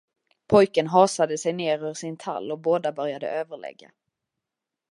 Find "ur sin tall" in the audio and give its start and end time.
1.83-2.51